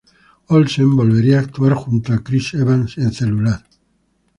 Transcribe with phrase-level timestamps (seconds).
[0.49, 3.63] Olsen volvería a actuar junto a Chris Evans en "Cellular".